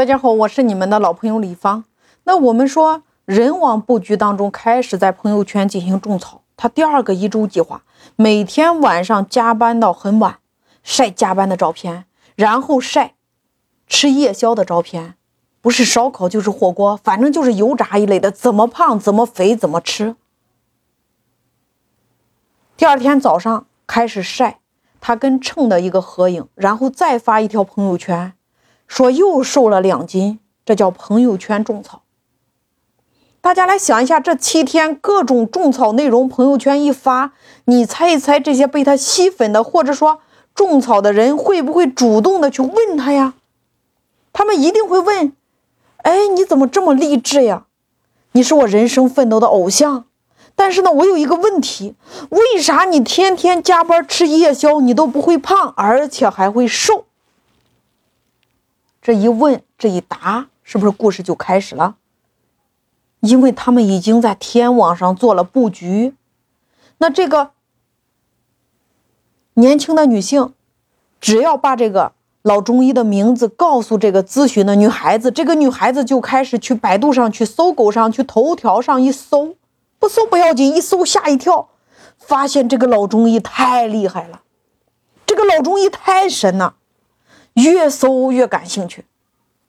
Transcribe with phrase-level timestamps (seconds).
[0.00, 1.84] 大家好，我是你们的老朋友李芳。
[2.24, 7.82] 那我们说人网布局当中开始在朋友圈进行种草，他第二个一周计划，
[8.16, 10.38] 每天晚上加班到很晚，
[10.82, 13.12] 晒加班的照片，然后晒
[13.86, 15.16] 吃夜宵的照片，
[15.60, 20.16] 不是烧烤就是火锅，反正就是油炸一类的，怎么胖怎么肥怎么吃。
[22.78, 24.60] 第二天早上开始晒
[24.98, 28.32] 他跟秤的一个合影，然后再发一条朋友圈。
[28.90, 32.02] 说又瘦了两斤，这叫朋友圈种草。
[33.40, 37.32] 大家来想一下，这七天各种种草内容，朋友圈一发，
[37.66, 40.18] 你猜一猜，这些被他吸粉的或者说
[40.56, 43.34] 种草的人会不会主动的去问他呀？
[44.32, 45.32] 他们一定会问：
[45.98, 47.66] 哎，你怎么这么励志呀？
[48.32, 50.06] 你是我人生奋斗的偶像。
[50.56, 51.94] 但是呢，我有一个问题，
[52.30, 57.04] 为啥你天天加班吃夜宵，你都不会胖，而且还会瘦？
[59.02, 61.96] 这一问，这一答，是不是故事就开始了？
[63.20, 66.14] 因为他们已经在天网上做了布局。
[66.98, 67.50] 那这个
[69.54, 70.54] 年轻的女性，
[71.20, 72.12] 只要把这个
[72.42, 79.56] 老中医的名字告诉这个咨询的女孩子，这个女孩子就开始去百度上、去搜狗上、去头条上一搜，
[79.98, 81.70] 不搜不要紧，一搜吓一跳，
[82.18, 84.42] 发现这个老中医太厉害了，
[85.24, 86.76] 这个老中医太神了。
[87.62, 89.04] 越搜越感兴趣，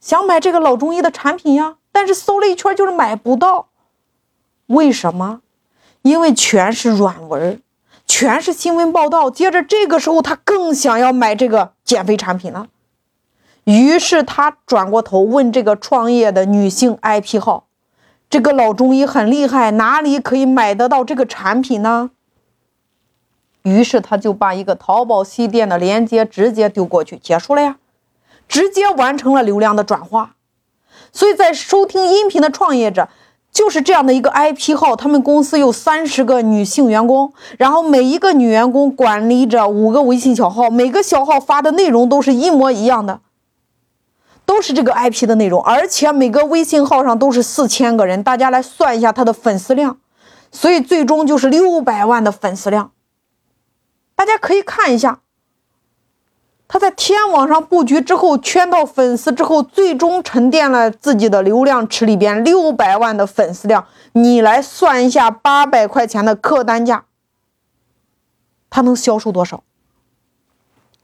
[0.00, 3.68] 想买这个老中医的产品呀，但是搜了一圈就是买不到。
[4.66, 5.40] 为什么？
[6.02, 7.60] 因为全是软文，
[8.06, 9.30] 全是新闻报道。
[9.30, 12.68] 接着这个时候他更想要买这个减肥产品了，
[13.64, 17.66] 于是他转过头问这个创业的女性 IP 号
[18.30, 22.10] ：“这个老中医很厉害，哪里可以买得到这个产品呢？”
[23.62, 27.76] 于是他就把一个淘宝系店的链接直接丢过去，结束了呀，
[28.48, 30.34] 直接完成了流量的转化。
[31.12, 33.08] 所以在收听音频的创业者
[33.52, 43.20] 就是这样的一个 IP 号，他们公司有三十个女性员工，然后每一个女员工管理着五个微信小号，每个小号发的内容都是一模一样的，
[44.46, 49.98] 都是这个 IP 的内容，而且每个微信号上都是四千个人，大家来算一下他的粉丝量，
[50.52, 52.92] 所以最终就是六百万的粉丝量。
[54.20, 55.20] 大家可以看一下，
[56.68, 63.86] 他在天网上布局之后，圈到粉丝之后，最终沉淀了自己的流量池里边六百万的粉丝量。
[64.12, 67.06] 你来算一下，八百块钱的客单价，
[68.68, 69.62] 他能销售多少？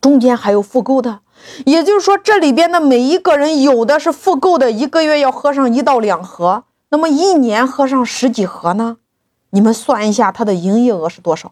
[0.00, 1.18] 中间还有复购的，
[1.66, 8.98] 也就是说，这里边的每一个人有的是复购的，一个月要喝上一到两盒，那么一年喝上十几盒呢？
[9.50, 11.50] 你们算一下，他的营业额是多少？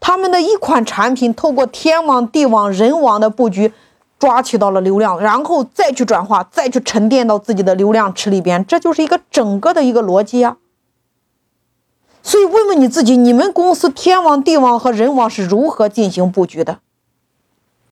[0.00, 3.72] 他们的一款产品透过天网、地网、人网的布局，
[4.18, 10.56] 抓取到了流量，然后再去转化，再去沉淀到自己的流量池里边，这就是一个整个的一个逻辑啊。
[12.22, 16.78] 所以问问你自己，你们公司天网、地网和人网是如何进行布局的？